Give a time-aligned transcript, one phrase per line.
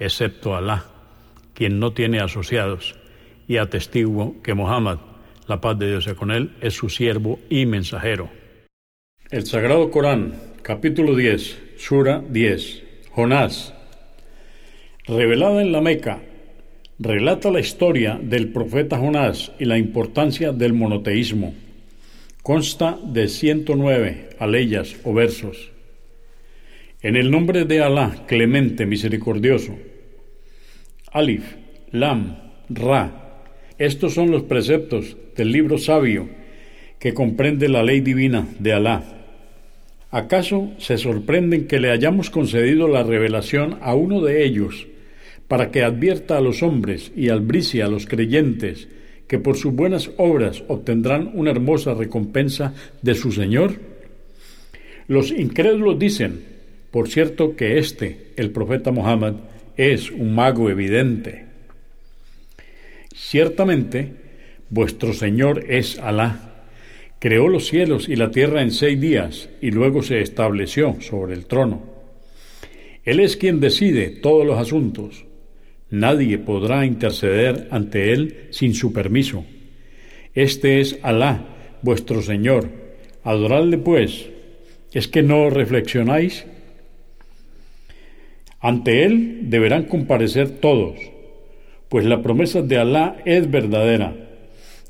[0.00, 0.86] excepto Alá,
[1.54, 2.96] quien no tiene asociados,
[3.46, 4.98] y atestiguo que Muhammad,
[5.46, 8.30] la paz de Dios sea con él, es su siervo y mensajero.
[9.30, 13.74] El Sagrado Corán, capítulo 10, Sura 10, Jonás,
[15.06, 16.22] revelada en la Meca,
[16.98, 21.54] relata la historia del profeta Jonás y la importancia del monoteísmo.
[22.42, 25.70] Consta de 109 aleyas o versos.
[27.02, 29.76] En el nombre de Alá, clemente, misericordioso.
[31.12, 31.56] Alif,
[31.90, 32.36] Lam,
[32.68, 33.44] Ra.
[33.78, 36.28] Estos son los preceptos del libro sabio
[37.00, 39.02] que comprende la ley divina de Alá.
[40.12, 44.86] ¿Acaso se sorprenden que le hayamos concedido la revelación a uno de ellos
[45.48, 48.88] para que advierta a los hombres y albricie a los creyentes
[49.26, 53.74] que por sus buenas obras obtendrán una hermosa recompensa de su Señor?
[55.08, 56.44] Los incrédulos dicen,
[56.90, 59.34] por cierto que este, el profeta Muhammad,
[59.80, 61.46] es un mago evidente.
[63.14, 64.12] Ciertamente,
[64.68, 66.66] vuestro Señor es Alá.
[67.18, 71.46] Creó los cielos y la tierra en seis días y luego se estableció sobre el
[71.46, 71.82] trono.
[73.04, 75.24] Él es quien decide todos los asuntos.
[75.88, 79.46] Nadie podrá interceder ante Él sin su permiso.
[80.34, 82.68] Este es Alá, vuestro Señor.
[83.24, 84.28] Adoradle pues.
[84.92, 86.44] ¿Es que no reflexionáis?
[88.60, 90.98] Ante Él deberán comparecer todos,
[91.88, 94.14] pues la promesa de Alá es verdadera.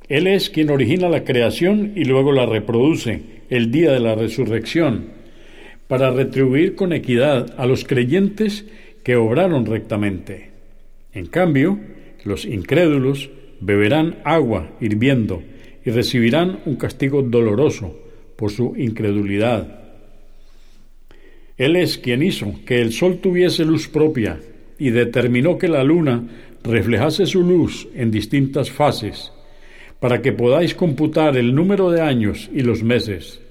[0.08, 5.10] Él es quien origina la creación y luego la reproduce el día de la resurrección,
[5.86, 8.64] para retribuir con equidad a los creyentes
[9.04, 10.50] que obraron rectamente.
[11.12, 11.78] En cambio,
[12.24, 15.42] los incrédulos beberán agua hirviendo
[15.84, 17.96] y recibirán un castigo doloroso
[18.36, 19.79] por su incredulidad.
[21.60, 24.40] Él es quien hizo que el sol tuviese luz propia
[24.78, 26.26] y determinó que la luna
[26.64, 29.30] reflejase su luz en distintas fases,
[29.98, 33.42] para que podáis computar el número de años y los meses.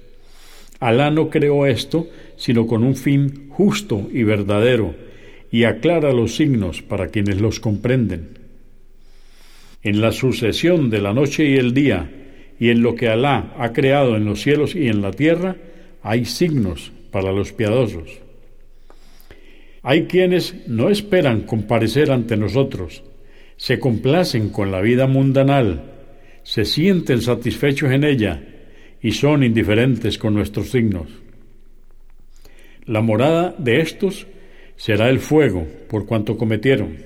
[0.80, 4.92] Alá no creó esto sino con un fin justo y verdadero,
[5.52, 8.40] y aclara los signos para quienes los comprenden.
[9.84, 12.10] En la sucesión de la noche y el día,
[12.58, 15.54] y en lo que Alá ha creado en los cielos y en la tierra,
[16.02, 18.20] hay signos para los piadosos.
[19.82, 23.02] Hay quienes no esperan comparecer ante nosotros,
[23.56, 25.84] se complacen con la vida mundanal,
[26.42, 28.42] se sienten satisfechos en ella
[29.02, 31.08] y son indiferentes con nuestros signos.
[32.86, 34.26] La morada de estos
[34.76, 36.96] será el fuego por cuanto cometieron.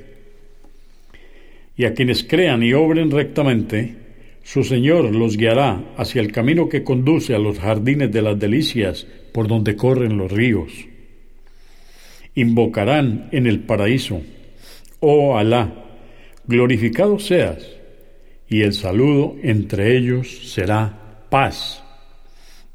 [1.76, 3.96] Y a quienes crean y obren rectamente,
[4.44, 9.06] su Señor los guiará hacia el camino que conduce a los jardines de las delicias
[9.32, 10.70] por donde corren los ríos.
[12.34, 14.20] Invocarán en el paraíso,
[15.00, 15.72] oh Alá,
[16.46, 17.66] glorificado seas,
[18.46, 21.82] y el saludo entre ellos será paz.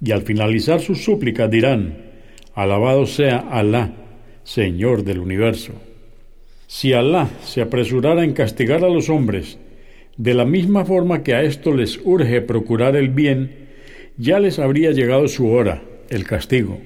[0.03, 1.97] Y al finalizar sus súplicas dirán,
[2.55, 3.93] alabado sea Alá,
[4.43, 5.73] Señor del universo.
[6.65, 9.59] Si Alá se apresurara en castigar a los hombres,
[10.19, 13.69] de la misma forma que a esto les urge procurar el bien,
[14.17, 16.77] ya les habría llegado su hora, el castigo.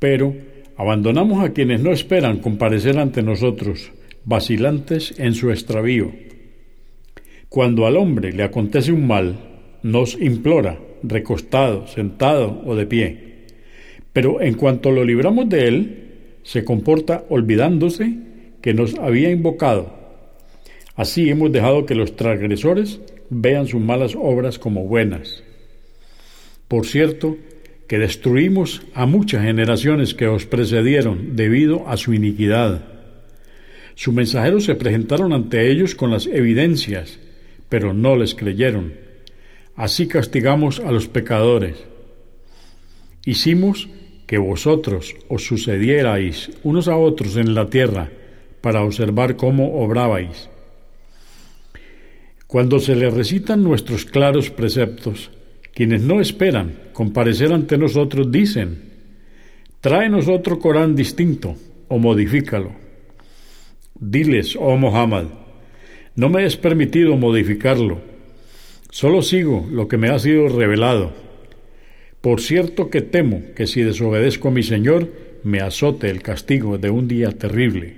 [0.00, 0.34] Pero
[0.76, 3.92] abandonamos a quienes no esperan comparecer ante nosotros,
[4.24, 6.10] vacilantes en su extravío.
[7.48, 9.36] Cuando al hombre le acontece un mal,
[9.84, 13.18] nos implora, recostado, sentado o de pie.
[14.12, 16.04] Pero en cuanto lo libramos de él,
[16.42, 18.18] se comporta olvidándose
[18.60, 20.05] que nos había invocado
[20.96, 25.42] Así hemos dejado que los transgresores vean sus malas obras como buenas.
[26.68, 27.36] Por cierto,
[27.86, 32.84] que destruimos a muchas generaciones que os precedieron debido a su iniquidad.
[33.94, 37.18] Sus mensajeros se presentaron ante ellos con las evidencias,
[37.68, 38.94] pero no les creyeron.
[39.76, 41.76] Así castigamos a los pecadores.
[43.24, 43.88] Hicimos
[44.26, 48.10] que vosotros os sucedierais unos a otros en la tierra
[48.60, 50.48] para observar cómo obrabais.
[52.46, 55.30] Cuando se les recitan nuestros claros preceptos,
[55.74, 58.82] quienes no esperan comparecer ante nosotros dicen,
[59.80, 61.56] tráenos otro Corán distinto
[61.88, 62.72] o modifícalo.
[63.98, 65.26] Diles, oh Muhammad,
[66.14, 68.00] no me es permitido modificarlo,
[68.90, 71.12] solo sigo lo que me ha sido revelado.
[72.20, 76.90] Por cierto que temo que si desobedezco a mi Señor, me azote el castigo de
[76.90, 77.96] un día terrible.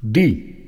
[0.00, 0.65] Di,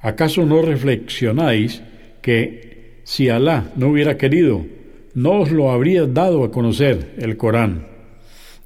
[0.00, 1.82] ¿acaso no reflexionáis
[2.22, 4.66] que si Alá no hubiera querido,
[5.14, 7.86] no os lo habría dado a conocer el Corán,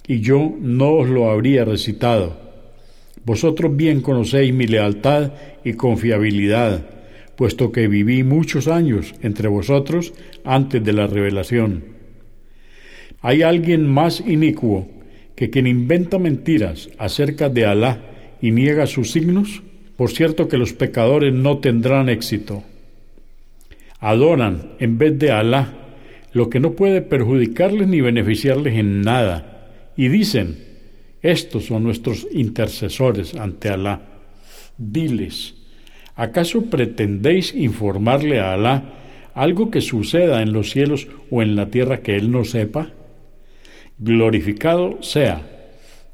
[0.07, 2.51] y yo no os lo habría recitado?
[3.25, 5.33] Vosotros bien conocéis mi lealtad
[5.63, 6.87] y confiabilidad,
[7.37, 10.13] puesto que viví muchos años entre vosotros
[10.45, 11.85] antes de la revelación.
[13.21, 14.89] ¿Hay alguien más inicuo
[15.37, 18.01] que quien inventa mentiras acerca de Alá
[18.41, 19.63] y niega sus signos?
[20.01, 22.65] Por cierto que los pecadores no tendrán éxito.
[23.99, 25.75] Adoran en vez de Alá
[26.33, 29.69] lo que no puede perjudicarles ni beneficiarles en nada.
[29.99, 30.57] Y dicen,
[31.21, 34.01] estos son nuestros intercesores ante Alá.
[34.79, 35.57] Diles,
[36.15, 38.85] ¿acaso pretendéis informarle a Alá
[39.35, 42.89] algo que suceda en los cielos o en la tierra que Él no sepa?
[43.99, 45.43] Glorificado sea.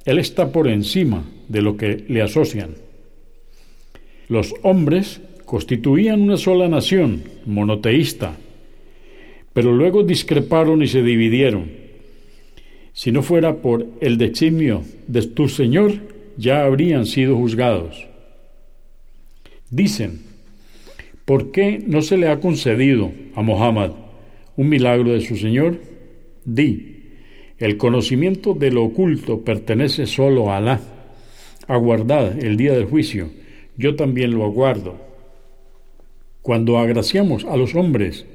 [0.04, 2.85] Él está por encima de lo que le asocian.
[4.28, 8.36] Los hombres constituían una sola nación, monoteísta,
[9.52, 11.70] pero luego discreparon y se dividieron.
[12.92, 15.92] Si no fuera por el designio de tu Señor,
[16.36, 18.06] ya habrían sido juzgados.
[19.70, 20.22] Dicen,
[21.24, 23.92] ¿por qué no se le ha concedido a Mohammed
[24.56, 25.78] un milagro de su Señor?
[26.44, 26.96] Di,
[27.58, 30.80] el conocimiento de lo oculto pertenece solo a Alá.
[31.68, 33.30] Aguardad el día del juicio
[33.76, 34.96] yo también lo aguardo.
[36.42, 38.26] Cuando agraciamos a los hombres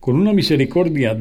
[0.00, 1.12] con una misericordia